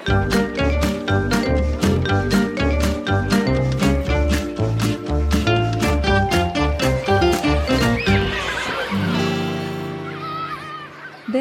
[0.00, 0.06] Det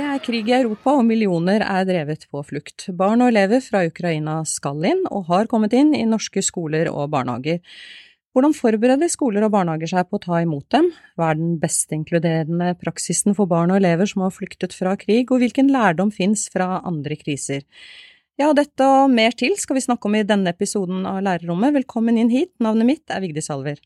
[0.04, 2.90] er krig i Europa, og millioner er drevet på flukt.
[2.92, 7.08] Barn og elever fra Ukraina skal inn, og har kommet inn, i norske skoler og
[7.16, 7.64] barnehager.
[8.36, 10.92] Hvordan forbereder skoler og barnehager seg på å ta imot dem?
[11.18, 15.32] Hva er den beste inkluderende praksisen for barn og elever som har flyktet fra krig,
[15.32, 17.66] og hvilken lærdom fins fra andre kriser?
[18.40, 21.74] Ja, dette og mer til skal vi snakke om i denne episoden av Lærerrommet.
[21.76, 23.82] Velkommen inn hit, navnet mitt er Vigdis Alver.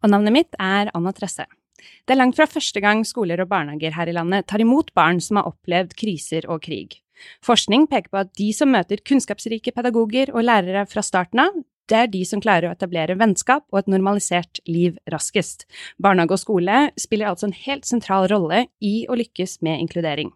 [0.00, 1.44] Og navnet mitt er Anna Tresse.
[1.76, 5.20] Det er langt fra første gang skoler og barnehager her i landet tar imot barn
[5.20, 6.96] som har opplevd kriser og krig.
[7.44, 11.58] Forskning peker på at de som møter kunnskapsrike pedagoger og lærere fra starten av,
[11.92, 15.66] det er de som klarer å etablere vennskap og et normalisert liv raskest.
[16.00, 20.32] Barnehage og skole spiller altså en helt sentral rolle i å lykkes med inkludering.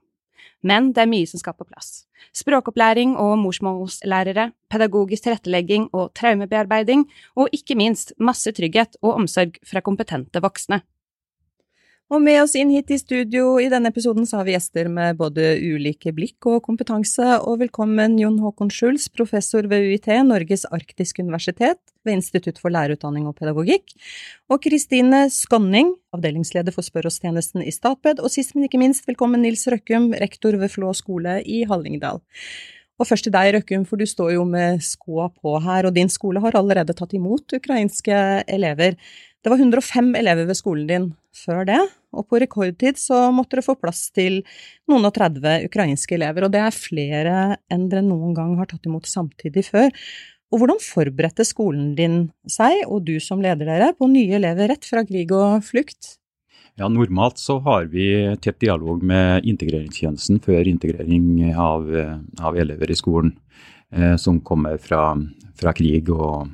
[0.66, 2.04] Men det er mye som skal på plass.
[2.34, 7.06] Språkopplæring og morsmålslærere, pedagogisk tilrettelegging og traumebearbeiding,
[7.38, 10.82] og ikke minst masse trygghet og omsorg fra kompetente voksne.
[12.08, 15.18] Og med oss inn hit i studio i denne episoden så har vi gjester med
[15.18, 21.20] både ulike blikk og kompetanse, og velkommen Jon Håkon Schulz, professor ved UiT, Norges arktiske
[21.20, 21.76] universitet,
[22.08, 23.92] ved Institutt for lærerutdanning og pedagogikk,
[24.48, 29.68] og Kristine Skånning, avdelingsleder for Spørreoss-tjenesten i Statped, og sist, men ikke minst, velkommen Nils
[29.68, 32.24] Røkkum, rektor ved Flå skole i Hallingdal.
[32.96, 36.08] Og først til deg, Røkkum, for du står jo med skoa på her, og din
[36.08, 38.96] skole har allerede tatt imot ukrainske elever.
[39.44, 41.82] Det var 105 elever ved skolen din før det,
[42.14, 44.40] og på rekordtid så måtte det få plass til
[44.88, 47.36] noen og 30 ukrainske elever, og det er flere
[47.72, 49.92] enn dere noen gang har tatt imot samtidig før.
[50.48, 54.88] Og hvordan forberedte skolen din seg, og du som leder dere, på nye elever rett
[54.88, 56.14] fra krig og flukt?
[56.78, 58.06] Ja, Normalt så har vi
[58.40, 61.88] tett dialog med integreringstjenesten før integrering av,
[62.38, 63.34] av elever i skolen
[63.90, 65.10] eh, som kommer fra,
[65.58, 66.46] fra, krig og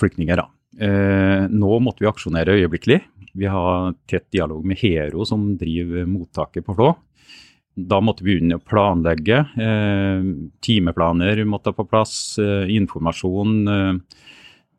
[0.00, 0.40] flyktninger.
[0.80, 3.02] Eh, nå måtte vi aksjonere øyeblikkelig
[3.36, 6.94] vi har tett dialog med Hero, som driver mottaket på Flå.
[7.76, 9.42] Da måtte vi begynne å planlegge.
[9.60, 10.28] Eh,
[10.64, 12.38] timeplaner måtte på plass.
[12.40, 14.22] Eh, informasjon eh,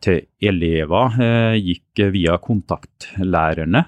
[0.02, 3.84] til elever eh, gikk via kontaktlærerne.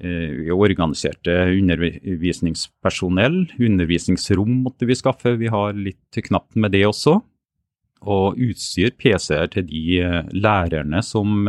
[0.00, 3.42] Eh, vi organiserte undervisningspersonell.
[3.56, 5.38] Undervisningsrom måtte vi skaffe.
[5.40, 7.22] Vi har litt knapt med det også.
[8.00, 11.48] Og utstyr, PC-er til de eh, lærerne som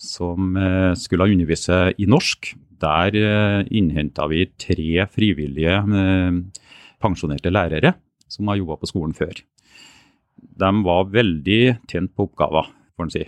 [0.00, 2.54] som eh, skulle undervise i norsk.
[2.80, 6.38] Der eh, innhenta vi tre frivillige eh,
[7.00, 7.94] pensjonerte lærere
[8.30, 9.42] som har jobba på skolen før.
[10.40, 13.24] De var veldig tent på oppgaver, får en si.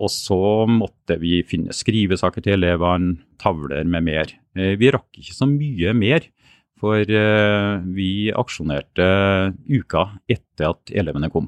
[0.00, 0.38] Og så
[0.70, 4.32] måtte vi finne skrivesaker til elevene, tavler med mer.
[4.54, 6.26] Vi rakk ikke så mye mer,
[6.80, 7.04] for
[7.94, 9.06] vi aksjonerte
[9.70, 11.46] uka etter at elevene kom.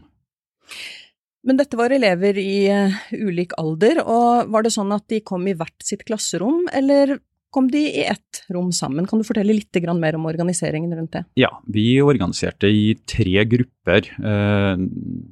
[1.46, 5.46] Men dette var elever i uh, ulik alder, og var det sånn at de kom
[5.46, 7.20] i hvert sitt klasserom, eller
[7.54, 9.06] kom de i ett rom sammen?
[9.08, 11.22] Kan du fortelle litt mer om organiseringen rundt det?
[11.38, 14.10] Ja, vi organiserte i tre grupper.
[14.18, 14.74] Uh,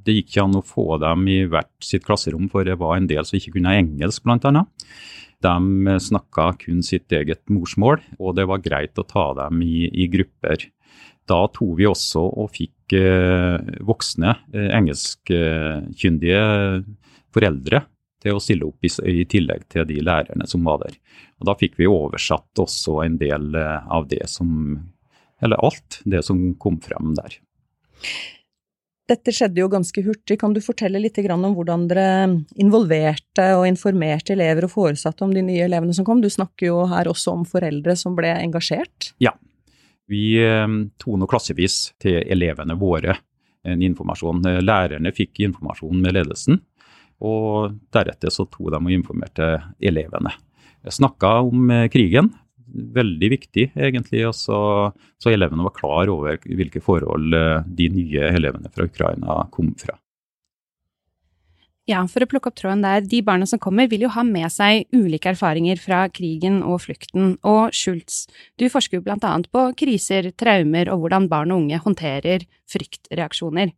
[0.06, 3.10] det gikk ikke an å få dem i hvert sitt klasserom, for det var en
[3.10, 4.64] del som ikke kunne engelsk, bl.a.
[5.44, 10.06] De snakka kun sitt eget morsmål, og det var greit å ta dem i, i
[10.08, 10.62] grupper.
[11.30, 16.44] Da tok vi også og fikk eh, voksne eh, engelskkyndige
[17.34, 17.84] foreldre
[18.24, 20.96] til å stille opp i, i, tillegg til de lærerne som var der.
[21.40, 24.78] Og Da fikk vi oversatt også en del eh, av det som
[25.42, 27.34] Eller alt det som kom frem der.
[29.04, 30.38] Dette skjedde jo ganske hurtig.
[30.40, 32.06] Kan du fortelle litt om hvordan dere
[32.56, 36.22] involverte og informerte elever og foresatte om de nye elevene som kom?
[36.24, 39.12] Du snakker jo her også om foreldre som ble engasjert.
[39.20, 39.34] Ja,
[40.10, 40.36] vi
[41.00, 43.16] toner tok klassevis til elevene våre
[43.64, 44.42] en informasjon.
[44.64, 46.60] Lærerne fikk informasjon med ledelsen,
[47.24, 49.48] og deretter så tok de og informerte
[49.80, 50.34] elevene.
[50.84, 52.32] Jeg snakka om eh, krigen,
[52.94, 54.58] veldig viktig egentlig, så,
[55.20, 59.96] så elevene var klar over hvilke forhold eh, de nye elevene fra Ukraina kom fra.
[61.84, 64.48] Ja, for å plukke opp tråden der, de barna som kommer vil jo ha med
[64.52, 68.22] seg ulike erfaringer fra krigen og flukten, og Schultz,
[68.56, 73.74] du forsker jo blant annet på kriser, traumer og hvordan barn og unge håndterer fryktreaksjoner.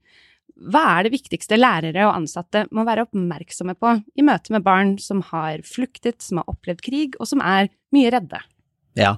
[0.71, 4.95] Hva er det viktigste lærere og ansatte må være oppmerksomme på i møte med barn
[5.03, 8.39] som har fluktet, som har opplevd krig, og som er mye redde?
[8.97, 9.13] Ja,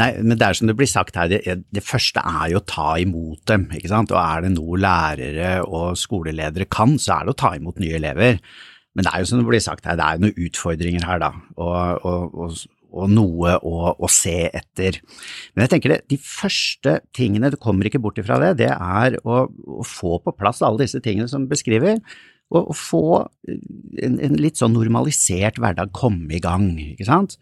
[0.00, 2.64] nei, men det er som det blir sagt her, det, det, første er jo å
[2.64, 4.14] ta imot dem, ikke sant.
[4.14, 7.98] Og er det noe lærere og skoleledere kan, så er det å ta imot nye
[8.00, 8.40] elever.
[8.96, 11.20] Men det er jo som det blir sagt her, det er jo noen utfordringer her,
[11.22, 11.30] da.
[11.60, 12.56] Og, og, og,
[12.88, 14.98] og noe å, å, se etter.
[15.52, 19.20] Men jeg tenker det, de første tingene, du kommer ikke bort ifra det, det er
[19.22, 22.00] å, å få på plass alle disse tingene som beskriver,
[22.48, 23.02] og, få
[23.52, 27.36] en, en, litt sånn normalisert hverdag komme i gang, ikke sant.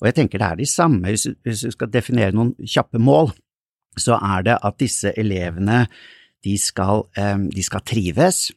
[0.00, 3.32] Og jeg tenker det er de samme, hvis, du skal definere noen kjappe mål,
[3.98, 5.84] så er det at disse elevene
[6.44, 8.48] de skal, eh, de skal trives,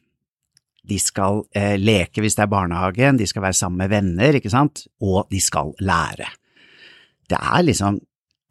[0.84, 4.52] de skal eh, leke hvis det er barnehagen, de skal være sammen med venner, ikke
[4.52, 6.28] sant, og de skal lære.
[7.28, 8.00] Det er liksom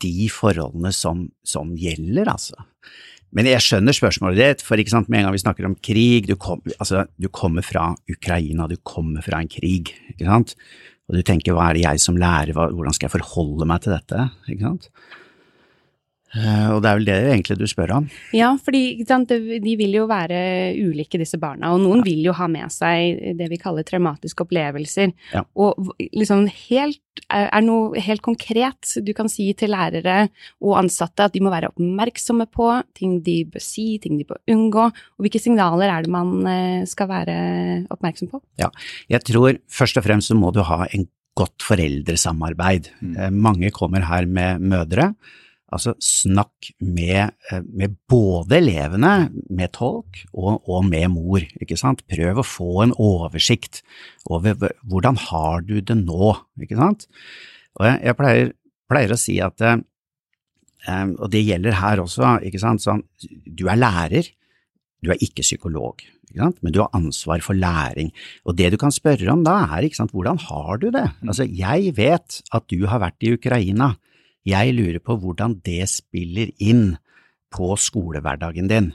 [0.03, 2.57] de forholdene som, som gjelder, altså.
[3.33, 6.27] Men jeg skjønner spørsmålet ditt, for ikke sant, med en gang vi snakker om krig,
[6.29, 10.53] du, kom, altså, du kommer fra Ukraina, du kommer fra en krig, ikke sant,
[11.09, 13.95] og du tenker hva er det jeg som lærer, hvordan skal jeg forholde meg til
[13.95, 14.89] dette, ikke sant.
[16.33, 18.09] Eh, og det er vel det egentlig du spør om?
[18.33, 21.73] Ja, for de vil jo være ulike, disse barna.
[21.75, 22.07] Og noen ja.
[22.07, 25.13] vil jo ha med seg det vi kaller traumatiske opplevelser.
[25.35, 25.43] Ja.
[25.53, 30.27] Og liksom helt, er noe helt konkret du kan si til lærere
[30.63, 34.41] og ansatte at de må være oppmerksomme på ting de bør si, ting de bør
[34.49, 34.89] unngå.
[34.89, 37.35] Og hvilke signaler er det man eh, skal være
[37.93, 38.41] oppmerksom på?
[38.61, 38.73] Ja,
[39.11, 41.05] jeg tror først og fremst så må du ha en
[41.37, 42.89] godt foreldresamarbeid.
[43.01, 43.13] Mm.
[43.17, 45.11] Eh, mange kommer her med mødre
[45.73, 49.13] Altså, snakk med, eh, med, både elevene,
[49.49, 52.03] med tolk, og, og, med mor, ikke sant.
[52.09, 53.81] Prøv å få en oversikt
[54.29, 54.55] over
[54.89, 57.07] hvordan har du det nå, ikke sant.
[57.79, 58.53] Og jeg, jeg pleier,
[58.91, 63.01] pleier, å si at, um, og det gjelder her også, ikke sant, sånn,
[63.45, 64.29] du er lærer,
[65.03, 66.03] du er ikke psykolog.
[66.29, 66.61] Ikke sant?
[66.65, 68.13] Men du har ansvar for læring,
[68.45, 71.05] og det du kan spørre om da er ikke sant, hvordan har du det?
[71.25, 73.93] Altså, jeg vet at du har vært i Ukraina,
[74.47, 76.97] jeg lurer på hvordan det spiller inn
[77.53, 78.91] på skolehverdagen din.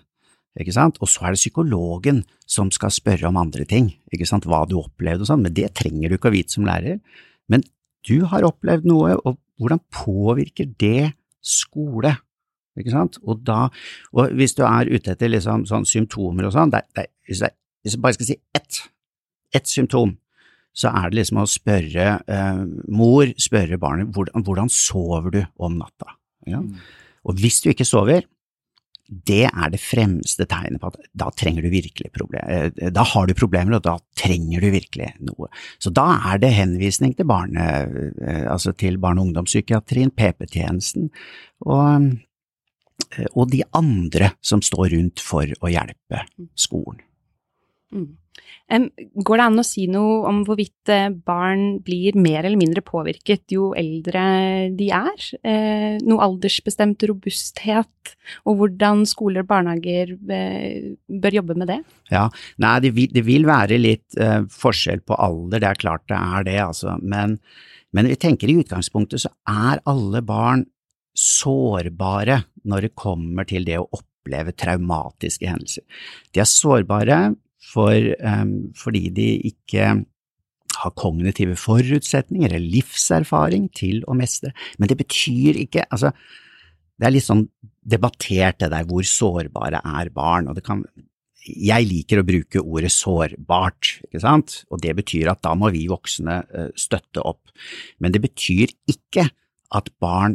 [0.59, 0.99] Ikke sant?
[1.01, 4.79] Og så er det psykologen som skal spørre om andre ting, ikke sant, hva du
[4.81, 6.99] opplevde og sånn, men det trenger du ikke å vite som lærer.
[7.49, 7.63] Men
[8.09, 11.13] du har opplevd noe, og hvordan påvirker det
[11.45, 12.17] skole?
[12.79, 13.19] Ikke sant?
[13.23, 13.67] Og da,
[14.15, 18.31] og hvis du er ute etter liksom sånn symptomer og sånn, hvis jeg bare skal
[18.33, 18.83] si ett,
[19.55, 20.17] ett symptom,
[20.77, 25.79] så er det liksom å spørre eh, mor, spørre barnet hvordan, hvordan sover du om
[25.81, 26.17] natta?
[26.47, 26.63] Ja?
[26.63, 26.75] Mm.
[27.29, 28.27] Og hvis du ikke sover,
[29.09, 32.69] det er det fremste tegnet på at da trenger du virkelig problemer.
[32.77, 35.49] Eh, da har du problemer, og da trenger du virkelig noe.
[35.81, 37.65] Så da er det henvisning til barne,
[38.21, 41.09] eh, altså til barne- og ungdomspsykiatrien, PP-tjenesten
[41.65, 42.19] og,
[43.17, 47.01] eh, og de andre som står rundt for å hjelpe skolen.
[47.93, 48.19] Mm.
[48.69, 53.55] Går det an å si noe om hvorvidt eh, barn blir mer eller mindre påvirket
[53.55, 54.25] jo eldre
[54.77, 55.29] de er?
[55.41, 58.13] Eh, noe aldersbestemt robusthet,
[58.45, 61.79] og hvordan skoler og barnehager eh, bør jobbe med det?
[62.13, 62.27] Ja,
[62.61, 64.19] Nei, det vil, det vil være litt
[64.53, 66.99] forskjell på alder, det er klart det er det, altså.
[67.01, 67.39] Men,
[67.97, 70.67] men vi tenker i utgangspunktet så er alle barn
[71.19, 75.85] sårbare når det kommer til det å oppleve traumatiske hendelser.
[76.35, 77.21] De er sårbare
[77.69, 77.95] for,
[78.25, 79.91] um, fordi de ikke
[80.79, 84.53] har kognitive forutsetninger eller livserfaring til å mestre.
[84.79, 86.13] Men det betyr ikke altså,
[86.99, 87.45] Det er litt sånn
[87.87, 90.81] debattert det der hvor sårbare er barn, og det kan
[91.49, 95.85] jeg liker å bruke ordet sårbart, ikke sant, og det betyr at da må vi
[95.89, 97.53] voksne eh, støtte opp.
[98.03, 99.29] Men det betyr ikke
[99.79, 100.35] at barn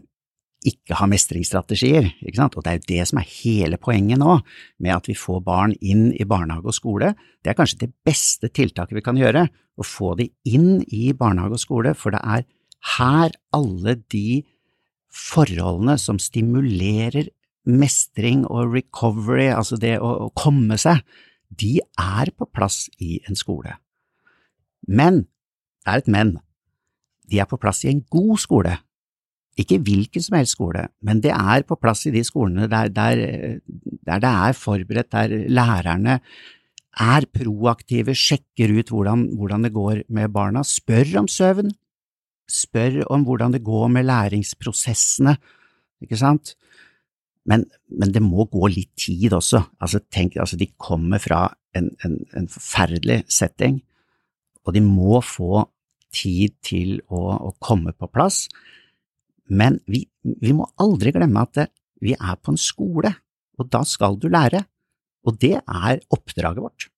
[0.69, 2.55] ikke har mestringsstrategier, ikke sant?
[2.57, 4.37] og det er jo det som er hele poenget nå
[4.83, 7.13] med at vi får barn inn i barnehage og skole.
[7.43, 11.57] Det er kanskje det beste tiltaket vi kan gjøre, å få de inn i barnehage
[11.57, 12.45] og skole, for det er
[12.97, 14.43] her alle de
[15.13, 17.29] forholdene som stimulerer
[17.69, 21.03] mestring og recovery, altså det å, å komme seg,
[21.53, 23.77] de er på plass i en skole.
[24.89, 25.23] Men,
[25.85, 26.35] det er et men,
[27.31, 28.77] de er på plass i en god skole,
[29.59, 33.21] ikke hvilken som helst skole, men det er på plass i de skolene der, der,
[34.07, 36.19] der det er forberedt, der lærerne
[36.93, 41.71] er proaktive, sjekker ut hvordan, hvordan, det går med barna, spør om søvn,
[42.49, 45.35] spør om hvordan det går med læringsprosessene,
[46.01, 46.55] ikke sant?
[47.45, 49.59] Men, men det må gå litt tid også.
[49.81, 53.81] Altså, tenk, altså, de kommer fra en, en, en forferdelig setting,
[54.63, 55.65] og de må få
[56.13, 58.45] tid til å, å komme på plass.
[59.53, 61.67] Men vi, vi må aldri glemme at
[62.03, 63.13] vi er på en skole,
[63.59, 64.63] og da skal du lære.
[65.23, 66.89] Og det er oppdraget vårt.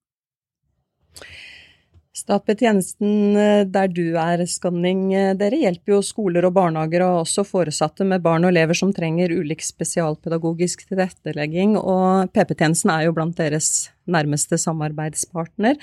[2.15, 7.43] Statped-tjenesten eh, der du er, Skanning, eh, dere hjelper jo skoler og barnehager og også
[7.43, 13.35] foresatte med barn og elever som trenger ulik spesialpedagogisk tilrettelegging, og PP-tjenesten er jo blant
[13.35, 15.75] deres nærmeste samarbeidspartner.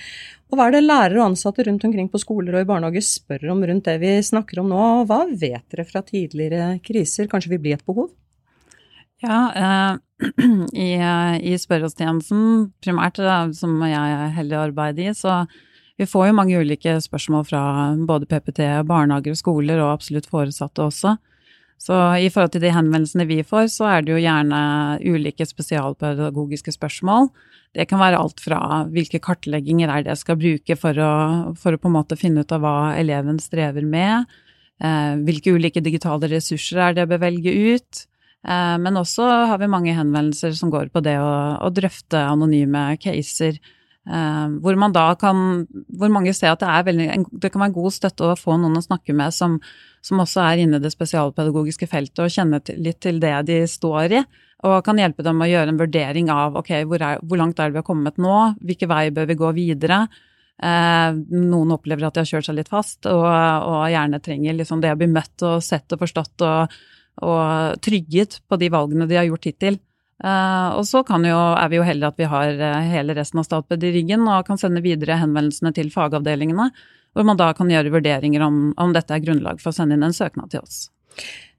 [0.48, 3.50] Og hva er det lærere og ansatte rundt omkring på skoler og i barnehager spør
[3.52, 7.52] om rundt det vi snakker om nå, og hva vet dere fra tidligere kriser kanskje
[7.52, 8.08] vil bli et behov?
[9.20, 10.24] Ja, eh,
[10.86, 13.20] i, i spørreoppstjenesten, primært
[13.58, 15.42] som jeg er heldig å arbeide i, så
[16.00, 17.62] vi får jo mange ulike spørsmål fra
[18.08, 21.16] både PPT, barnehager og skoler, og absolutt foresatte også.
[21.82, 24.61] Så i forhold til de henvendelsene vi får, så er det jo gjerne
[25.02, 27.26] ulike spesialpedagogiske spørsmål.
[27.75, 31.12] Det kan være alt fra hvilke kartlegginger er det jeg skal bruke for å,
[31.58, 34.30] for å på en måte finne ut av hva eleven strever med,
[34.84, 38.04] eh, hvilke ulike digitale ressurser er det jeg bør velge ut.
[38.46, 42.92] Eh, men også har vi mange henvendelser som går på det å, å drøfte anonyme
[43.02, 43.58] caser
[44.02, 45.62] hvor man da kan
[45.94, 47.04] Hvor mange ser at det er veldig
[47.38, 49.61] Det kan være god støtte å få noen å snakke med som,
[50.02, 54.16] som også er inne i det spesialpedagogiske feltet og kjenner litt til det de står
[54.18, 54.25] i.
[54.66, 57.71] Og kan hjelpe dem å gjøre en vurdering av ok, hvor, er, hvor langt er
[57.71, 60.04] det vi har kommet nå, hvilke vei bør vi gå videre.
[60.62, 64.82] Uh, noen opplever at de har kjørt seg litt fast, og, og gjerne trenger liksom
[64.82, 66.76] det å bli møtt og sett og forstått og,
[67.26, 69.80] og trygget på de valgene de har gjort hittil.
[70.22, 73.46] Uh, og så jo, er vi jo heldige at vi har uh, hele resten av
[73.48, 76.68] Statped i ryggen og kan sende videre henvendelsene til fagavdelingene,
[77.12, 80.06] hvor man da kan gjøre vurderinger om, om dette er grunnlag for å sende inn
[80.06, 80.84] en søknad til oss.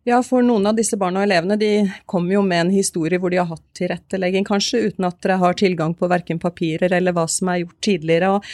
[0.08, 1.72] Ja, for noen av disse barna og elevene de
[2.12, 5.60] kommer jo med en historie hvor de har hatt tilrettelegging, kanskje, uten at dere har
[5.60, 8.32] tilgang på verken papirer eller hva som er gjort tidligere.
[8.36, 8.50] Og,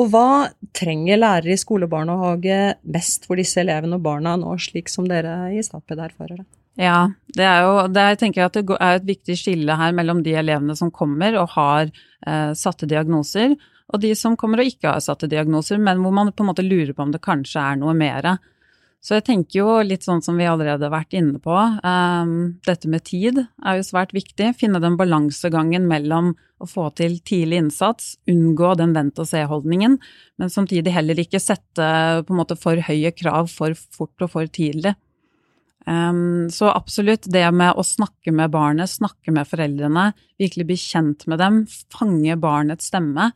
[0.00, 0.28] og hva
[0.76, 2.60] trenger lærere i skole og barnehage
[2.92, 6.48] mest for disse elevene og barna nå, slik som dere i Statped erfarer det?
[6.76, 10.20] Ja, det er jo det er, jeg at det er et viktig skille her mellom
[10.24, 13.56] de elevene som kommer og har eh, satte diagnoser,
[13.86, 16.66] og de som kommer og ikke har satte diagnoser, men hvor man på en måte
[16.66, 18.36] lurer på om det kanskje er noe mer.
[19.06, 22.32] Så jeg tenker jo litt sånn som vi allerede har vært inne på, um,
[22.66, 24.50] dette med tid er jo svært viktig.
[24.58, 29.98] Finne den balansegangen mellom å få til tidlig innsats, unngå den vent-og-se-holdningen,
[30.40, 31.90] men samtidig heller ikke sette
[32.26, 34.96] på en måte for høye krav for fort og for tidlig.
[35.86, 40.08] Um, så absolutt det med å snakke med barnet, snakke med foreldrene,
[40.40, 41.60] virkelig bli kjent med dem,
[41.94, 43.30] fange barnets stemme.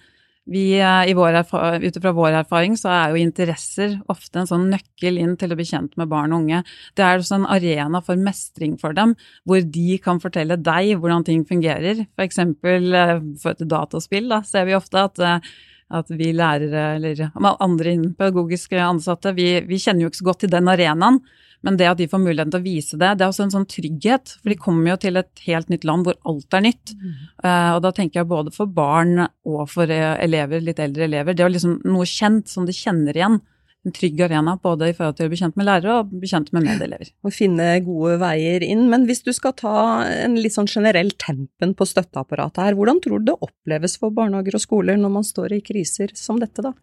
[0.51, 5.37] Vi, uh, Ut ifra vår erfaring så er jo interesser ofte en sånn nøkkel inn
[5.39, 6.65] til å bli kjent med barn og unge.
[6.99, 9.15] Det er også en arena for mestring for dem,
[9.47, 12.03] hvor de kan fortelle deg hvordan ting fungerer.
[12.17, 15.53] For eksempel uh, for et dataspill da, ser vi ofte at uh,
[15.91, 20.53] at vi lærere eller andre pedagogiske ansatte, vi, vi, kjenner jo ikke så godt til
[20.53, 21.19] den arenaen.
[21.67, 23.69] Men det at de får muligheten til å vise det, det er også en sånn
[23.69, 24.35] trygghet.
[24.41, 26.95] For de kommer jo til et helt nytt land hvor alt er nytt.
[26.97, 27.15] Mm.
[27.45, 31.37] Uh, og da tenker jeg både for barn og for eh, elever, litt eldre elever,
[31.37, 33.41] det er liksom noe kjent som de kjenner igjen.
[33.81, 36.51] En trygg arena både i forhold til å bli kjent med lærere og bli kjent
[36.53, 37.09] med medelever.
[37.25, 38.83] Å finne gode veier inn.
[38.93, 39.75] Men hvis du skal ta
[40.05, 44.59] en litt sånn generell tempen på støtteapparatet her, hvordan tror du det oppleves for barnehager
[44.59, 46.75] og skoler når man står i kriser som dette, da?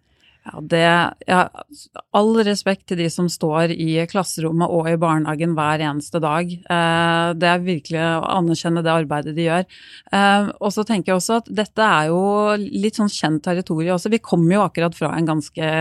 [0.47, 0.83] Ja, det,
[1.27, 1.39] ja,
[2.15, 6.47] all respekt til de som står i klasserommet og i barnehagen hver eneste dag.
[6.47, 9.67] Eh, det er virkelig å anerkjenne det arbeidet de gjør.
[10.15, 12.21] Eh, og så tenker jeg også at dette er jo
[12.55, 14.13] litt sånn kjent territorium også.
[14.13, 15.73] Vi kommer jo akkurat fra en ganske,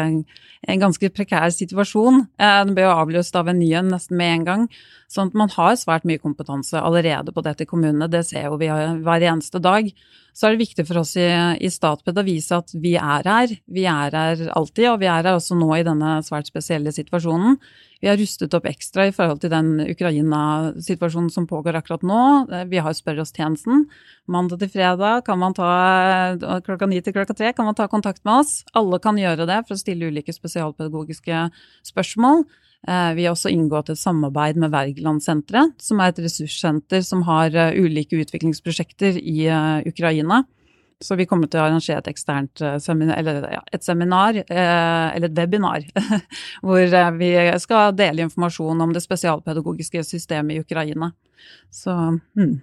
[0.67, 2.25] en ganske prekær situasjon.
[2.35, 4.69] Eh, den ble jo avløst av en ny en nesten med en gang.
[5.13, 8.11] Sånn at man har svært mye kompetanse allerede på dette i kommunene.
[8.11, 9.95] Det ser jo vi hver eneste dag
[10.37, 11.25] så er det viktig for oss i,
[11.65, 13.55] i Statped å vise at vi er her.
[13.73, 17.57] Vi er her alltid, og vi er her også nå i denne svært spesielle situasjonen.
[18.05, 22.21] Vi har rustet opp ekstra i forhold til den Ukraina-situasjonen som pågår akkurat nå.
[22.69, 23.87] Vi har Spør oss-tjenesten.
[24.29, 25.71] Mandag til fredag kan man ta,
[26.67, 28.61] klokka ni til klokka tre kan man ta kontakt med oss.
[28.77, 31.47] Alle kan gjøre det for å stille ulike spesialpedagogiske
[31.89, 32.45] spørsmål.
[32.87, 37.55] Eh, vi har også inngått et samarbeid med Wergelandsenteret, som er et ressurssenter som har
[37.55, 40.45] eh, ulike utviklingsprosjekter i eh, Ukraina.
[41.03, 43.43] Så vi kommer til å arrangere et eksternt seminar, eller
[43.75, 45.83] et seminar, eller et webinar,
[46.65, 47.29] hvor vi
[47.61, 51.11] skal dele informasjon om det spesialpedagogiske systemet i Ukraina.
[51.69, 52.55] Så hmm.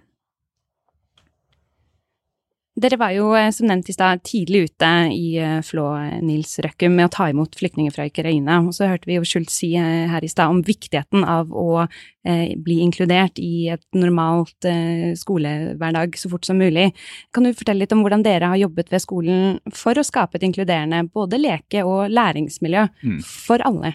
[2.74, 6.56] Dere var jo, eh, som nevnt i stad, tidlig ute i eh, Flå, eh, Nils
[6.64, 8.56] Røkkum, med å ta imot flyktninger fra Ukraina.
[8.66, 12.56] Og så hørte vi jo Schultz si her i stad om viktigheten av å eh,
[12.58, 16.88] bli inkludert i et normalt eh, skolehverdag så fort som mulig.
[17.30, 20.48] Kan du fortelle litt om hvordan dere har jobbet ved skolen for å skape et
[20.50, 23.22] inkluderende både leke- og læringsmiljø mm.
[23.46, 23.94] for alle?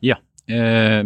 [0.00, 0.16] Ja.
[0.48, 1.04] Eh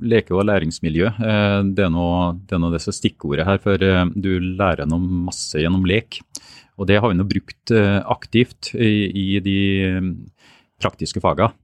[0.00, 1.06] leke- og læringsmiljø.
[1.06, 5.00] Eh, det er noe, det er noe disse stikkordet her, for eh, du lærer noe
[5.28, 6.20] masse gjennom lek.
[6.76, 9.60] Og det har vi nå brukt eh, aktivt i, i de
[10.82, 11.54] praktiske fagene.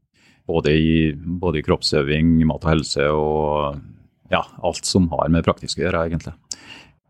[0.48, 3.76] Både i, både i kroppsøving, mat og helse og
[4.32, 6.32] ja, alt som har med praktisk å gjøre, egentlig.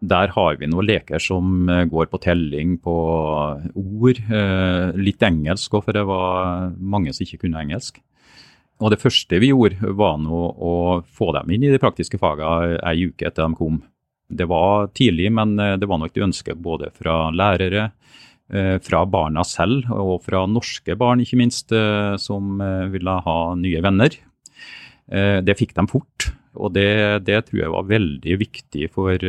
[0.02, 2.94] Der har vi noen leker som går på telling, på
[3.78, 4.20] ord.
[4.98, 8.02] Litt engelsk òg, for det var mange som ikke kunne engelsk.
[8.82, 10.74] Og det første vi gjorde, var nå å
[11.06, 13.80] få dem inn i de praktiske fagene ei uke etter de kom.
[14.32, 17.92] Det var tidlig, men eh, det var nok et ønske både fra lærere,
[18.84, 21.72] fra barna selv og fra norske barn, ikke minst,
[22.20, 22.58] som
[22.92, 24.12] ville ha nye venner.
[25.08, 26.26] Det fikk de fort.
[26.60, 29.24] Og det, det, tror jeg var veldig viktig for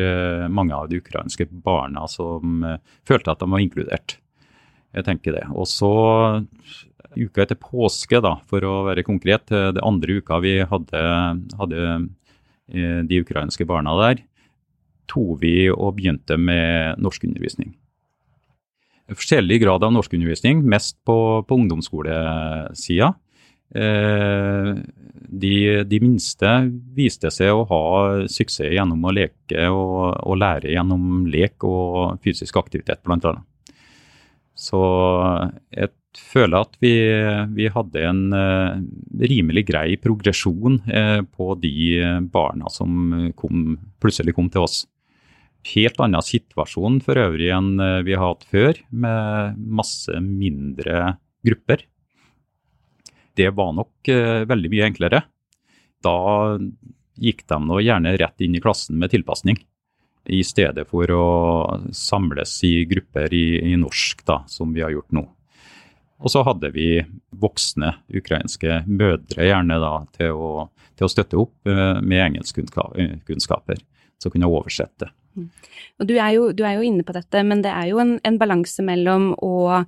[0.52, 2.66] mange av de ukrainske barna som
[3.08, 4.18] følte at de var inkludert.
[4.94, 5.46] Jeg tenker det.
[5.56, 5.94] Og så
[7.18, 11.04] uka etter påske, da, for å være konkret, eh, det andre uka vi hadde,
[11.60, 14.24] hadde uh, de ukrainske barna der,
[15.12, 17.74] tok vi og begynte med norskundervisning.
[19.12, 21.18] Forskjellig grad av norskundervisning, mest på,
[21.48, 23.12] på ungdomsskolesida.
[23.74, 24.70] Eh,
[25.34, 25.56] de,
[25.90, 26.50] de, minste
[26.94, 27.84] viste seg å ha
[28.30, 33.34] suksess gjennom å leke og, og lære gjennom lek og fysisk aktivitet, bl.a.
[34.54, 34.80] Så
[35.74, 35.90] jeg
[36.20, 36.94] føler at vi,
[37.56, 38.80] vi hadde en uh,
[39.20, 42.02] rimelig grei progresjon uh, på de
[42.34, 44.84] barna som kom, plutselig kom til oss.
[45.74, 51.16] Helt annen situasjon for øvrig enn vi har hatt før, med masse mindre
[51.48, 51.86] grupper
[53.36, 55.22] det var nok uh, veldig mye enklere.
[56.04, 56.16] Da
[57.22, 59.60] gikk de nå gjerne rett inn i klassen med tilpasning,
[60.30, 61.26] i stedet for å
[61.96, 65.26] samles i grupper i, i norsk, da, som vi har gjort nå.
[66.24, 66.88] Og så hadde vi
[67.44, 73.84] voksne ukrainske mødre gjerne da, til, å, til å støtte opp uh, med engelskkunnskaper,
[74.24, 75.12] som kunne oversette.
[75.34, 78.16] Og du er, jo, du er, jo, inne på dette, men det er jo en,
[78.26, 79.82] en balanse mellom å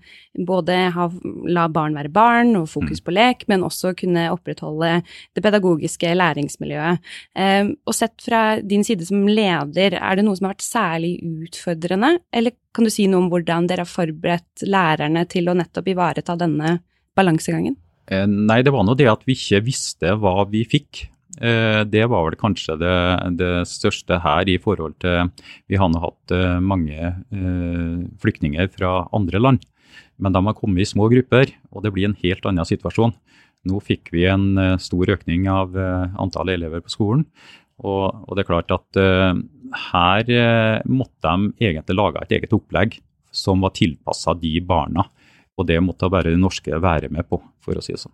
[0.48, 1.08] både ha,
[1.52, 3.06] la barn være barn og fokus mm.
[3.06, 5.00] på lek, men også kunne opprettholde
[5.36, 7.14] det pedagogiske læringsmiljøet.
[7.38, 11.16] Eh, og sett fra din side som leder, er det noe som har vært særlig
[11.24, 15.94] utfordrende, eller kan du si noe om hvordan dere har forberedt lærerne til å nettopp
[15.94, 16.80] ivareta denne
[17.16, 17.78] balansegangen?
[18.12, 21.06] Eh, nei, det var nå det at vi ikke visste hva vi fikk.
[21.42, 22.96] Eh, det var vel kanskje det,
[23.39, 25.32] det, største her i forhold til
[25.68, 29.65] Vi har nå hatt eh, mange eh, flyktninger fra andre land,
[30.15, 33.16] men de har kommet i små grupper, og det blir en helt annen situasjon.
[33.68, 35.74] Nå fikk vi en stor økning av
[36.22, 37.24] antall elever på skolen.
[37.81, 39.00] Og, og det er klart at
[39.90, 40.29] her
[40.86, 43.00] måtte de egentlig lage et eget opplegg
[43.33, 45.07] som var tilpassa de barna.
[45.57, 48.14] Og det måtte bare de norske være med på, for å si det sånn.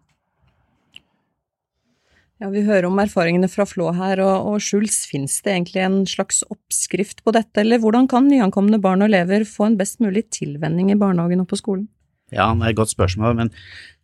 [2.42, 5.98] Ja, Vi hører om erfaringene fra Flå her, og, og Schulz, finnes det egentlig en
[6.10, 10.24] slags oppskrift på dette, eller hvordan kan nyankomne barn og elever få en best mulig
[10.34, 11.86] tilvenning i barnehagen og på skolen?
[12.34, 13.52] Ja, det er et godt spørsmål, men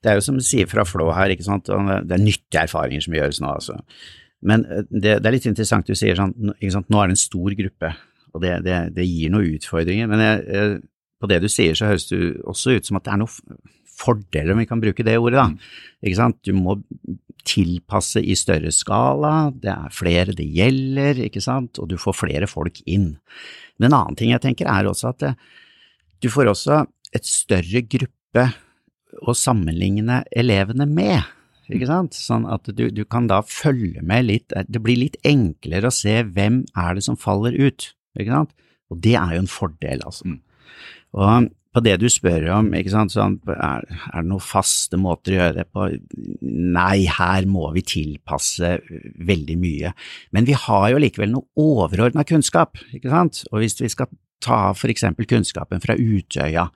[0.04, 3.08] det er jo som du sier fra Flå her, ikke sant, det er nyttige erfaringer
[3.08, 3.80] som gjøres nå, altså.
[4.46, 7.18] Men eh, det, det er litt interessant du sier sånn, ikke sant, nå er det
[7.18, 7.94] en stor gruppe,
[8.36, 10.82] og det, det, det gir noen utfordringer, men jeg, jeg,
[11.18, 13.64] på det du sier så høres det også ut som at det er noen
[13.98, 15.72] fordeler, om vi kan bruke det ordet, da.
[16.06, 16.38] Ikke sant?
[16.46, 16.78] Du må
[17.46, 22.50] tilpasse i større skala, det er flere det gjelder, ikke sant, og du får flere
[22.50, 23.16] folk inn.
[23.78, 25.40] Men en annen ting jeg tenker er også at eh,
[26.24, 26.84] du får også
[27.16, 28.48] et større gruppe
[29.28, 31.22] å sammenligne elevene med.
[31.68, 32.16] Ikke sant?
[32.16, 35.96] Sånn at du, du, kan da følge med litt, eh, det blir litt enklere å
[35.96, 38.56] se hvem er det som faller ut, ikke sant?
[38.92, 40.32] Og det er jo en fordel, altså.
[40.32, 40.42] Mm.
[41.18, 45.36] Og på det du spør om, ikke sant, sånn, er, er, det noen faste måter
[45.36, 45.90] å gjøre det på?
[46.74, 48.78] Nei, her må vi tilpasse
[49.30, 49.94] veldig mye.
[50.34, 54.10] Men vi har jo likevel noe overordna kunnskap, ikke sant, og hvis vi skal
[54.44, 56.68] ta for eksempel kunnskapen fra Utøya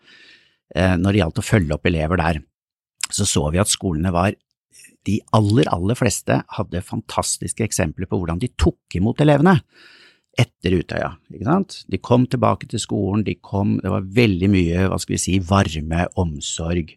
[0.76, 2.42] eh, når det gjaldt å følge opp elever der,
[3.12, 4.38] så så vi at skolene var
[5.08, 9.58] de aller, aller fleste hadde fantastiske eksempler på hvordan de tok imot elevene
[10.40, 11.12] etter Utøya.
[11.34, 11.78] ikke sant?
[11.92, 15.40] De kom tilbake til skolen, de kom, det var veldig mye hva skal vi si,
[15.44, 16.94] varme, omsorg,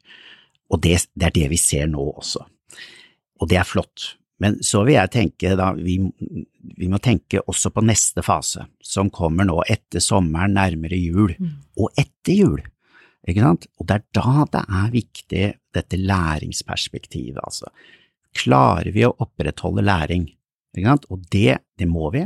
[0.73, 2.45] og det, det er det vi ser nå også.
[3.43, 4.15] Og det er flott.
[4.43, 5.99] Men så vil jeg tenke da, vi,
[6.75, 11.53] vi, må tenke også på neste fase, som kommer nå etter sommeren, nærmere jul, mm.
[11.79, 12.63] og etter jul.
[13.25, 13.69] Ikke sant?
[13.81, 15.45] Og det er da det er viktig,
[15.75, 17.71] dette læringsperspektivet, altså.
[18.35, 20.27] Klarer vi å opprettholde læring?
[20.75, 21.07] Ikke sant?
[21.15, 22.25] Og det, det må vi,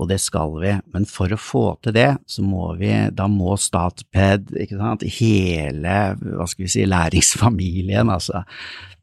[0.00, 3.56] og det skal vi, men for å få til det, så må vi, da må
[3.60, 8.44] Statped, ikke sant, hele, hva skal vi si, læringsfamilien, altså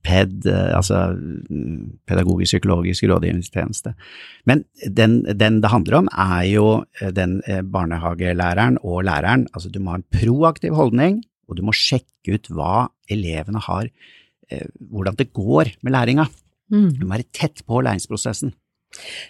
[0.06, 0.99] PED, altså
[2.08, 3.93] pedagogisk psykologisk rådgivningstjeneste.
[4.47, 6.67] Men den, den, det handler om, er jo
[7.15, 9.47] den eh, barnehagelæreren og læreren.
[9.54, 13.89] Altså du må ha en proaktiv holdning, og du må sjekke ut hva elevene har
[13.89, 16.30] eh, hvordan det går med læringa.
[16.71, 16.89] Mm.
[16.95, 18.54] Du må være tett på læringsprosessen.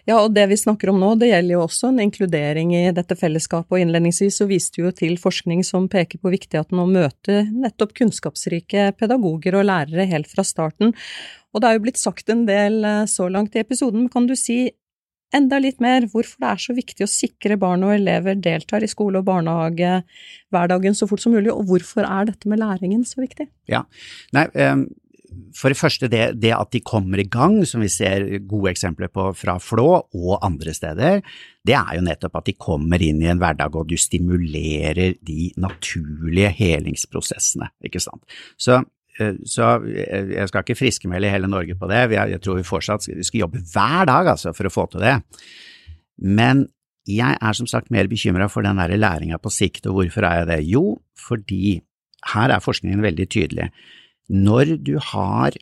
[0.10, 3.17] Ja, og det vi snakker om nå, det gjelder jo også en inkludering i dette
[3.19, 7.43] fellesskapet, og innledningsvis så viste vi jo til forskning som peker på viktigheten å møte
[7.49, 10.93] nettopp kunnskapsrike pedagoger og lærere helt fra starten.
[11.53, 14.29] Og det er jo blitt sagt en del eh, så langt i episoden, men kan
[14.29, 14.67] du si
[15.36, 18.89] enda litt mer hvorfor det er så viktig å sikre barn og elever deltar i
[18.89, 19.99] skole og barnehage
[20.53, 23.49] hverdagen så fort som mulig, og hvorfor er dette med læringen så viktig?
[23.69, 23.84] Ja,
[24.36, 24.75] nei, eh,
[25.56, 29.12] for det første det, det, at de kommer i gang, som vi ser gode eksempler
[29.13, 31.20] på fra Flå og andre steder,
[31.65, 35.50] det er jo nettopp at de kommer inn i en hverdag og du stimulerer de
[35.60, 38.24] naturlige helingsprosessene, ikke sant.
[38.58, 38.82] Så,
[39.20, 43.20] eh, så jeg skal ikke friskmelde hele Norge på det, jeg tror vi fortsatt skal,
[43.20, 45.18] vi skal jobbe hver dag altså, for å få til det.
[46.20, 46.68] Men
[47.10, 50.50] jeg er som sagt mer bekymra for den læringa på sikt, og hvorfor er jeg
[50.52, 50.60] det?
[50.70, 51.80] Jo, fordi
[52.34, 53.70] her er forskningen veldig tydelig
[54.30, 55.58] når du har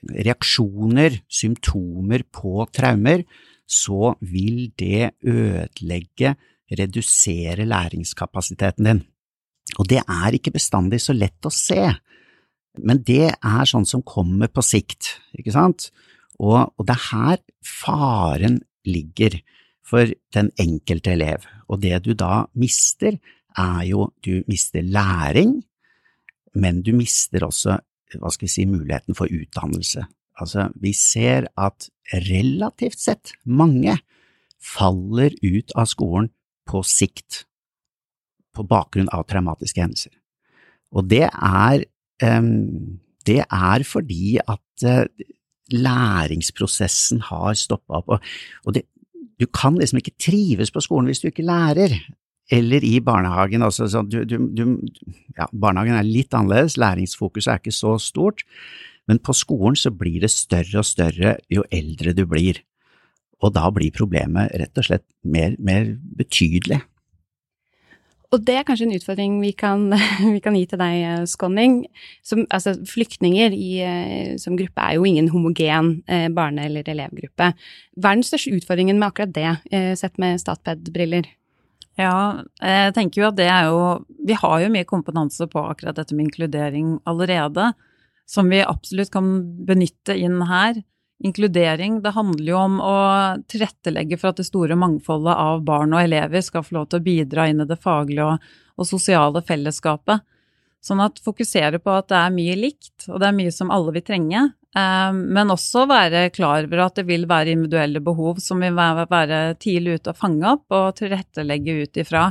[0.00, 3.24] reaksjoner, symptomer på traumer,
[3.70, 6.34] så vil det ødelegge,
[6.70, 9.00] redusere læringskapasiteten din.
[9.78, 11.82] Og det er ikke bestandig så lett å se,
[12.78, 15.88] men det er sånn som kommer på sikt, ikke sant?
[16.38, 19.40] Og, og det er her faren ligger
[19.86, 23.18] for den enkelte elev, og det du da mister,
[23.58, 25.58] er jo du mister læring,
[26.58, 27.78] men du mister også,
[28.18, 30.04] hva skal vi si, muligheten for utdannelse.
[30.40, 31.90] Altså, vi ser at
[32.26, 33.98] relativt sett mange
[34.60, 36.30] faller ut av skolen
[36.68, 37.44] på sikt,
[38.56, 40.14] på bakgrunn av traumatiske hendelser.
[40.90, 41.84] Og det er,
[42.24, 45.06] um, det er fordi at uh,
[45.70, 48.16] læringsprosessen har stoppa opp,
[48.66, 48.88] og det,
[49.40, 51.94] du kan liksom ikke trives på skolen hvis du ikke lærer
[52.50, 53.62] eller i barnehagen.
[53.62, 54.64] Altså, så du, du, du,
[55.38, 58.44] ja, barnehagen er litt annerledes, læringsfokuset er ikke så stort,
[59.08, 62.62] men på skolen så blir det større og større jo eldre du blir,
[63.40, 66.82] og da blir problemet rett og slett mer, mer betydelig.
[68.30, 69.88] Og det er kanskje en utfordring vi kan,
[70.36, 71.80] vi kan gi til deg, Skåning.
[72.26, 77.50] Som, altså, flyktninger i, eh, som gruppe er jo ingen homogen eh, barne- eller elevgruppe.
[77.98, 81.26] Hva er den største utfordringen med akkurat det, eh, sett med Statped-briller?
[82.00, 83.80] Ja, jeg tenker jo at det er jo
[84.24, 87.72] Vi har jo mye kompetanse på akkurat dette med inkludering allerede,
[88.28, 89.28] som vi absolutt kan
[89.66, 90.78] benytte inn her.
[91.20, 92.96] Inkludering, det handler jo om å
[93.50, 97.04] tilrettelegge for at det store mangfoldet av barn og elever skal få lov til å
[97.04, 98.46] bidra inn i det faglige og,
[98.80, 100.24] og sosiale fellesskapet.
[100.80, 103.92] Sånn at fokusere på at det er mye likt, og det er mye som alle
[103.96, 104.46] vil trenge.
[104.76, 109.42] Eh, men også være klar over at det vil være individuelle behov som vil være
[109.60, 112.30] tidlig ute og fange opp og tilrettelegge ut ifra.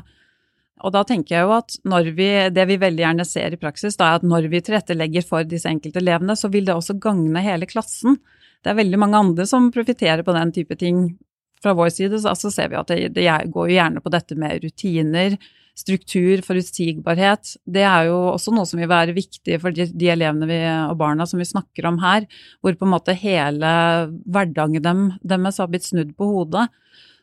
[0.80, 1.76] Og da tenker jeg jo at
[2.16, 5.48] vi, det vi veldig gjerne ser i praksis, da er at når vi tilrettelegger for
[5.48, 8.16] disse enkelte elevene, så vil det også gagne hele klassen.
[8.64, 11.04] Det er veldig mange andre som profitterer på den type ting.
[11.60, 14.64] Fra vår side så ser vi at det, det går jo gjerne på dette med
[14.64, 15.36] rutiner,
[15.80, 17.56] struktur, forutsigbarhet.
[17.64, 20.98] Det er jo også noe som vil være viktig for de, de elevene vi, og
[21.00, 22.28] barna som vi snakker om her,
[22.60, 23.72] hvor på en måte hele
[24.28, 26.68] hverdagen dem, deres har blitt snudd på hodet.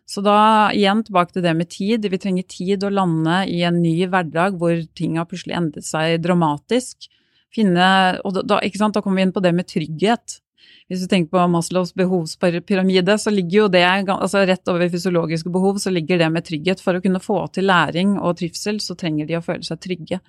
[0.07, 2.07] Så da igjen tilbake til det med tid.
[2.07, 6.21] Vi trenger tid å lande i en ny hverdag hvor ting har plutselig endret seg
[6.23, 7.09] dramatisk.
[7.55, 7.89] Finne,
[8.23, 10.39] og da, da kommer vi inn på det med trygghet.
[10.87, 15.81] Hvis du tenker på Maslows behovspyramide, så ligger jo det altså rett over fysiologiske behov,
[15.83, 16.83] så ligger det med trygghet.
[16.83, 20.21] For å kunne få til læring og trivsel, så trenger de å føle seg trygge.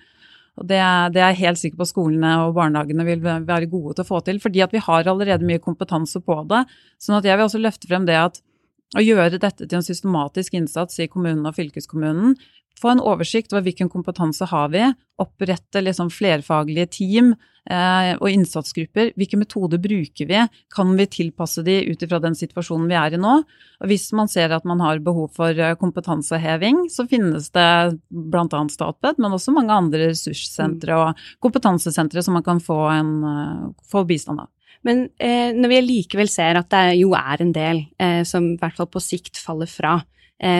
[0.57, 0.81] Og det,
[1.13, 4.23] det er jeg helt sikker på skolene og barnehagene vil være gode til å få
[4.25, 6.63] til, fordi at vi har allerede mye kompetanse på det.
[6.97, 8.41] sånn at jeg vil også løfte frem det at
[8.95, 12.37] å gjøre dette til en systematisk innsats i kommunen og fylkeskommunen,
[12.77, 14.83] få en oversikt over hvilken kompetanse har vi,
[15.21, 17.31] opprette liksom flerfaglige team
[17.67, 19.11] og innsatsgrupper.
[19.19, 20.41] Hvilke metoder bruker vi?
[20.73, 23.33] Kan vi tilpasse de ut ifra den situasjonen vi er i nå?
[23.77, 27.69] Og hvis man ser at man har behov for eh, kompetanseheving, så finnes det
[28.09, 28.61] bl.a.
[28.73, 34.03] Statped, men også mange andre ressurssentre og kompetansesentre som man kan få, en, uh, få
[34.09, 34.51] bistand av.
[34.85, 38.59] Men eh, når vi likevel ser at det jo er en del eh, som i
[38.59, 40.16] hvert fall på sikt faller fra, eh,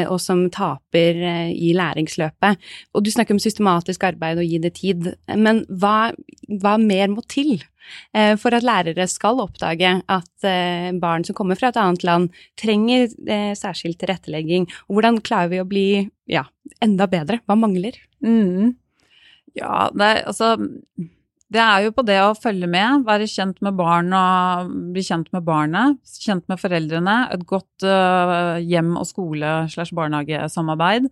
[0.09, 2.61] og som taper eh, i læringsløpet,
[2.93, 6.11] og du snakker om systematisk arbeid og gi det tid, men hva,
[6.61, 7.59] hva mer må til?
[8.11, 12.31] Eh, for at lærere skal oppdage at eh, barn som kommer fra et annet land,
[12.59, 13.07] trenger
[13.55, 14.67] særskilt tilrettelegging.
[14.91, 15.87] Hvordan klarer vi å bli
[16.27, 16.43] ja,
[16.83, 17.39] enda bedre?
[17.47, 17.95] Hva mangler?
[18.25, 18.75] Mm.
[19.57, 20.55] Ja, det altså
[21.53, 25.29] det er jo på det å følge med, være kjent med barn og bli kjent
[25.31, 31.07] med barnet, kjent med foreldrene, et godt uh, hjem- og skole- slash barnehagesamarbeid.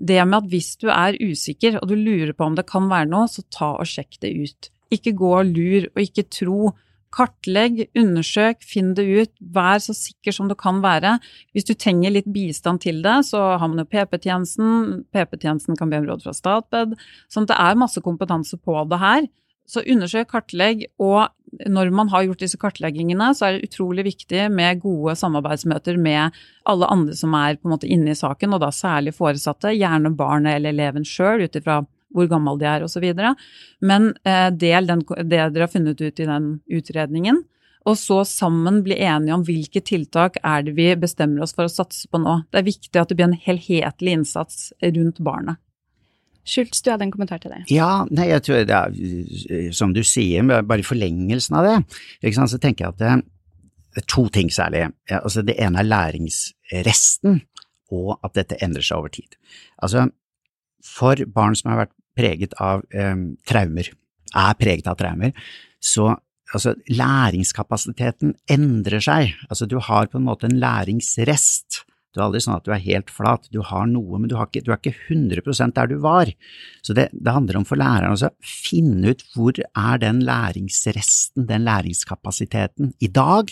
[0.00, 3.10] Det med at hvis du er usikker og du lurer på om det kan være
[3.12, 4.70] noe, så ta og sjekk det ut.
[4.94, 6.72] Ikke gå og lur, og ikke tro.
[7.14, 11.18] Kartlegg, undersøk, finn det ut, vær så sikker som du kan være.
[11.54, 16.00] Hvis du trenger litt bistand til det, så har man jo PP-tjenesten, PP-tjenesten kan be
[16.00, 16.96] om råd fra Statped,
[17.28, 19.28] sånn at det er masse kompetanse på det her.
[19.64, 21.30] Så undersøk, kartlegg, og
[21.70, 26.36] når man har gjort disse kartleggingene, så er det utrolig viktig med gode samarbeidsmøter med
[26.68, 30.12] alle andre som er på en måte inne i saken, og da særlig foresatte, gjerne
[30.18, 31.80] barnet eller eleven sjøl, ut ifra
[32.14, 33.06] hvor gammel de er osv.
[33.82, 37.42] Men eh, del den, det dere har funnet ut i den utredningen,
[37.84, 41.72] og så sammen bli enige om hvilke tiltak er det vi bestemmer oss for å
[41.72, 42.38] satse på nå.
[42.48, 45.60] Det er viktig at det blir en helhetlig innsats rundt barnet.
[46.44, 47.62] Schultz, du hadde en kommentar til det.
[47.72, 52.60] Ja, nei, jeg tror det er som du sier, bare i forlengelsen av det, så
[52.60, 53.14] tenker jeg at det,
[53.94, 54.90] det er to ting særlig.
[55.08, 57.40] Altså det ene er læringsresten,
[57.94, 59.38] og at dette endrer seg over tid.
[59.82, 60.08] Altså,
[60.84, 63.16] for barn som har vært preget av eh,
[63.48, 63.88] traumer,
[64.34, 65.32] er preget av traumer,
[65.80, 66.10] så
[66.52, 69.34] altså, læringskapasiteten endrer seg.
[69.48, 72.82] Altså, du har på en måte en læringsrest du er aldri sånn at du er
[72.84, 76.30] helt flat, du har noe, men du, ikke, du er ikke 100% der du var.
[76.86, 81.66] Så det, det handler om for læreren å finne ut hvor er den læringsresten, den
[81.66, 83.50] læringskapasiteten, i dag,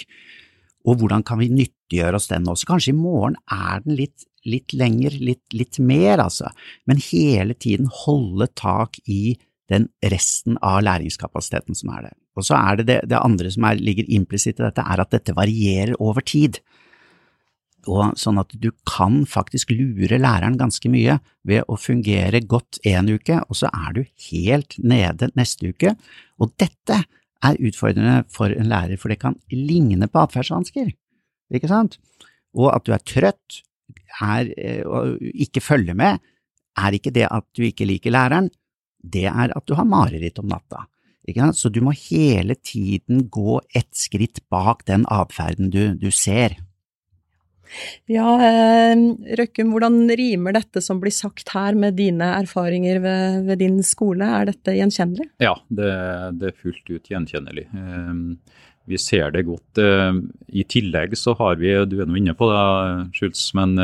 [0.86, 2.68] og hvordan kan vi nyttiggjøre oss den også.
[2.70, 6.50] Kanskje i morgen er den litt, litt lenger, litt, litt mer, altså,
[6.86, 9.36] men hele tiden holde tak i
[9.72, 12.18] den resten av læringskapasiteten som er der.
[12.38, 15.12] Og så er det det, det andre som er, ligger implisitt i dette, er at
[15.14, 16.62] dette varierer over tid
[17.90, 21.18] og sånn at du kan faktisk lure læreren ganske mye
[21.48, 25.96] ved å fungere godt en uke, og så er du helt nede neste uke.
[26.38, 27.02] Og dette
[27.42, 30.92] er utfordrende for en lærer, for det kan ligne på atferdsvansker,
[31.52, 31.98] ikke sant?
[32.54, 33.62] Og at du er trøtt
[34.20, 36.20] er, eh, og ikke følger med,
[36.78, 38.50] er ikke det at du ikke liker læreren,
[39.02, 40.86] det er at du har mareritt om natta.
[41.54, 46.56] Så du må hele tiden gå ett skritt bak den atferden du, du ser.
[48.10, 48.94] Ja, eh,
[49.38, 54.26] Røkkum, hvordan rimer dette som blir sagt her med dine erfaringer ved, ved din skole,
[54.40, 55.30] er dette gjenkjennelig?
[55.42, 55.92] Ja, det,
[56.40, 57.68] det er fullt ut gjenkjennelig.
[57.70, 58.58] Eh,
[58.90, 59.78] vi ser det godt.
[59.80, 60.18] Eh,
[60.62, 62.66] I tillegg så har vi, du er nå inne på det,
[63.16, 63.78] Schultz, men,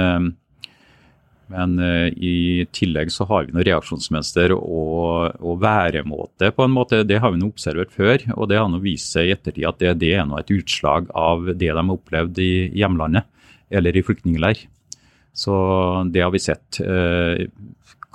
[1.48, 1.79] men
[2.12, 7.05] i tillegg så har vi noe reaksjonsmønster og, og, væremåte, på en måte.
[7.09, 9.81] Det har vi nå observert før, og det har nå vist seg i ettertid at
[9.81, 13.31] det, det er nå et utslag av det de har opplevd i hjemlandet
[13.70, 14.66] eller i flyktningleir.
[15.38, 15.54] Så
[16.11, 16.81] det har vi sett.
[16.83, 17.46] Eh,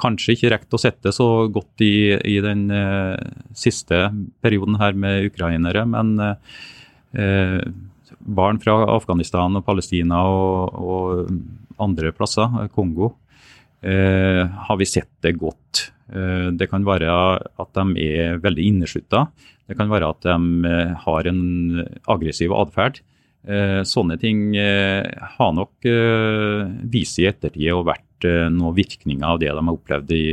[0.03, 3.15] kanskje ikke rekt å sette så godt i, i den eh,
[3.55, 4.09] siste
[4.43, 7.61] perioden her med ukrainere, men eh,
[8.23, 13.15] barn fra Afghanistan og Palestina og, og andre plasser, Kongo,
[13.83, 15.89] har vi sett det godt.
[16.55, 17.09] Det kan være
[17.59, 19.25] at de er veldig inneslutta.
[19.67, 20.71] Det kan være at de
[21.03, 21.41] har en
[22.13, 23.01] aggressiv atferd.
[23.43, 25.03] Eh, sånne ting eh,
[25.35, 30.11] har nok eh, vist i ettertid og vært noen virkninger av det de har opplevd
[30.15, 30.27] i,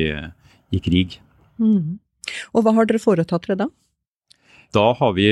[0.71, 1.17] i krig.
[1.59, 1.99] Mm.
[2.55, 3.67] Og hva har dere foretatt dere da?
[4.71, 5.27] Da har vi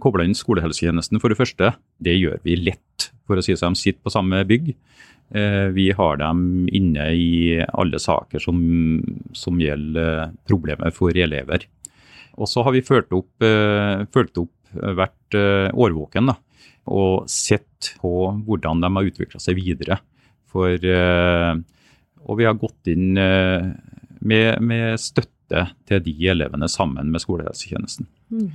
[0.00, 1.74] kobla inn skolehelsetjenesten, for det første.
[2.00, 3.76] Det gjør vi lett, for å si det sånn.
[3.76, 4.72] De sitter på samme bygg.
[5.76, 6.40] Vi har dem
[6.72, 8.64] inne i alle saker som,
[9.36, 11.68] som gjelder problemer for elever.
[12.40, 16.32] Og så har vi fulgt opp, ført opp vært årvåken.
[16.32, 16.40] da
[16.90, 18.14] og sett på
[18.46, 20.00] hvordan de har utvikla seg videre.
[20.50, 21.54] For, eh,
[22.26, 23.70] og vi har gått inn eh,
[24.20, 28.08] med, med, støtte til de elevene sammen med skolehelsetjenesten.
[28.30, 28.50] Mm.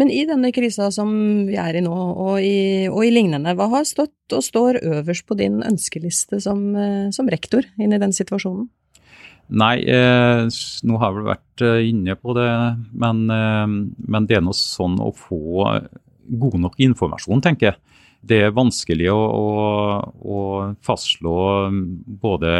[0.00, 1.10] Men i denne krisa som
[1.46, 5.26] vi er i nå, og i, og i, lignende, hva har stått og står øverst
[5.28, 8.70] på din ønskeliste som, eh, som rektor inn i den situasjonen?
[9.52, 10.46] Nei, eh,
[10.88, 12.48] nå har jeg vel vært inne på det,
[12.96, 13.66] men, eh,
[14.14, 15.66] men det er noe sånn å få
[16.40, 17.98] god nok informasjon, tenker jeg.
[18.22, 19.46] Det er vanskelig å, å,
[20.22, 20.38] å
[20.86, 21.36] fastslå
[22.22, 22.52] både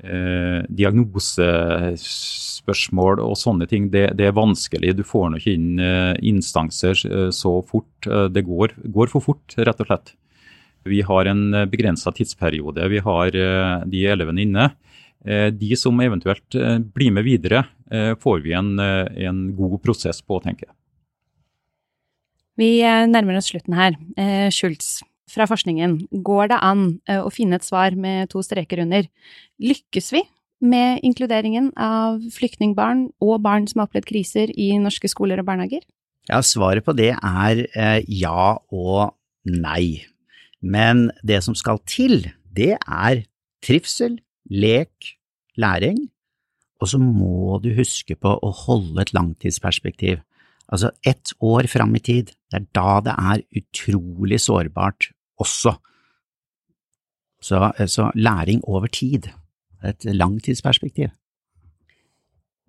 [0.00, 3.90] eh, diagnosespørsmål og sånne ting.
[3.92, 4.96] Det, det, er vanskelig.
[4.98, 8.06] Du får nå ikke inn eh, instanser eh, så fort.
[8.06, 10.08] Eh, det går, går, for fort, rett og slett.
[10.88, 12.88] Vi har en begrensa tidsperiode.
[12.90, 14.64] Vi har eh, de elevene inne.
[15.26, 16.50] Eh, de som eventuelt
[16.94, 17.60] blir med videre,
[17.92, 20.72] får vi en, en god prosess på, tenker jeg.
[22.60, 23.96] Vi eh, nærmer oss slutten her.
[24.20, 25.00] Eh, Schultz,
[25.32, 29.08] fra forskningen, går det an eh, å finne et svar med to streker under?
[29.62, 30.22] Lykkes vi
[30.62, 35.82] med inkluderingen av flyktningbarn og barn som har opplevd kriser i norske skoler og barnehager?
[36.28, 37.64] Ja, svaret på det er
[38.06, 39.16] ja og
[39.48, 40.04] nei.
[40.62, 43.24] Men det som skal til, det er
[43.64, 45.16] trivsel, lek,
[45.58, 46.04] læring,
[46.82, 50.22] og så må du huske på å holde et langtidsperspektiv.
[50.68, 55.10] Altså ett år fram i tid, det er da det er utrolig sårbart
[55.42, 55.74] også.
[57.42, 59.26] Så, så læring over tid,
[59.82, 61.10] et langtidsperspektiv.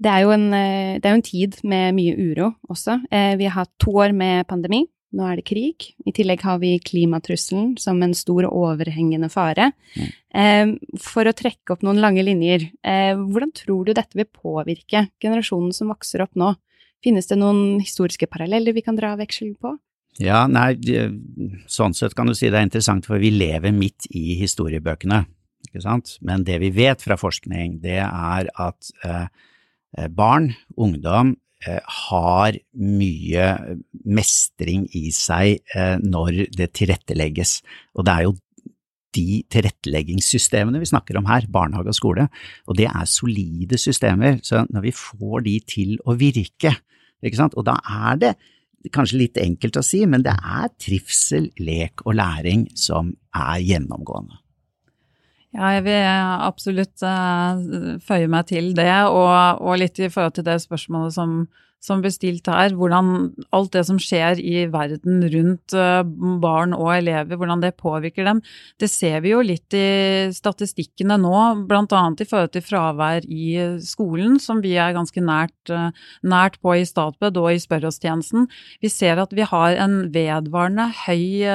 [0.04, 3.00] Det er, en, eh, det er jo en, tid med mye uro også.
[3.14, 4.82] Eh, vi har hatt to år med pandemi,
[5.14, 5.94] nå er det krig.
[6.04, 9.70] I tillegg har vi klimatrusselen som en stor overhengende fare.
[9.96, 10.10] Mm.
[10.42, 15.72] Eh, for å trekke opp noen lange linjer, hvordan tror du dette vil påvirke generasjonen
[15.76, 16.56] som vokser opp nå?
[17.04, 19.76] Finnes det noen historiske paralleller vi kan dra veksel på?
[20.22, 20.76] Ja, nei,
[21.72, 25.24] sånn sett kan du si det er interessant, for vi lever midt i historiebøkene,
[25.68, 26.18] ikke sant.
[26.22, 29.26] Men det vi vet fra forskning, det er at eh,
[30.14, 31.34] barn, ungdom,
[31.66, 33.50] eh, har mye
[34.06, 37.62] mestring i seg eh, når det tilrettelegges,
[37.98, 38.38] og det er jo
[39.14, 42.30] de tilretteleggingssystemene vi snakker om her, barnehage og skole,
[42.70, 46.74] og det er solide systemer, så når vi får de til å virke,
[47.24, 48.34] ikke sant, og da er det
[48.94, 54.43] kanskje litt enkelt å si, men det er trivsel, lek og læring som er gjennomgående.
[55.54, 60.48] Ja, jeg vil absolutt uh, føye meg til det, og, og, litt i forhold til
[60.48, 61.36] det spørsmålet som,
[61.78, 63.12] som ble stilt her, hvordan
[63.54, 66.02] alt det som skjer i verden rundt uh,
[66.42, 68.42] barn og elever, hvordan det påvirker dem.
[68.82, 71.36] Det ser vi jo litt i statistikkene nå,
[71.70, 71.84] bl.a.
[71.86, 73.52] i forhold til fravær i
[73.86, 75.92] skolen, som vi er ganske nært, uh,
[76.26, 78.50] nært på i Statped og i spørreoss-tjenesten.
[78.82, 81.46] Vi ser at vi har en vedvarende høy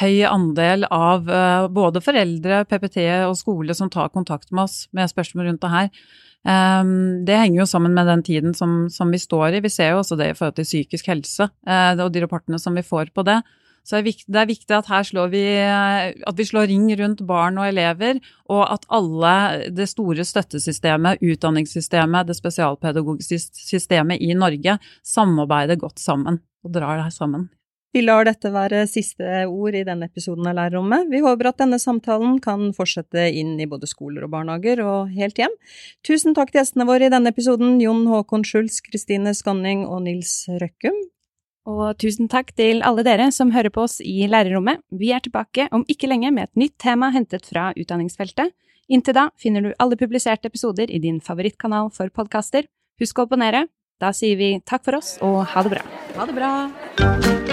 [0.00, 5.10] høy andel av uh, både foreldre, PPT og skole som tar kontakt med oss med
[5.10, 5.90] spørsmål rundt det her.
[6.42, 9.64] Um, det henger jo sammen med den tiden som, som, vi står i.
[9.64, 12.78] Vi ser jo også det i forhold til psykisk helse uh, og de rapportene som
[12.78, 13.42] vi får på det.
[13.82, 18.62] Så det er, viktig, at vi, at vi slår ring rundt barn og elever, og
[18.70, 19.32] at alle
[19.74, 27.10] det store støttesystemet, utdanningssystemet, det spesialpedagogiske systemet i Norge samarbeider godt sammen og drar det
[27.10, 27.48] sammen.
[27.92, 31.10] Vi lar dette være siste ord i denne episoden av Lærerrommet.
[31.12, 35.36] Vi håper at denne samtalen kan fortsette inn i både skoler og barnehager og helt
[35.36, 35.52] hjem.
[36.00, 40.32] Tusen takk til gjestene våre i denne episoden, Jon Håkon Schulz, Kristine Skanning og Nils
[40.48, 40.96] Røkkum.
[41.68, 44.80] Og tusen takk til alle dere som hører på oss i Lærerrommet.
[44.88, 48.56] Vi er tilbake om ikke lenge med et nytt tema hentet fra utdanningsfeltet.
[48.88, 52.64] Inntil da finner du alle publiserte episoder i din favorittkanal for podkaster.
[53.04, 53.66] Husk å abonnere.
[54.00, 55.86] Da sier vi takk for oss og ha det bra.
[56.16, 57.51] Ha det bra!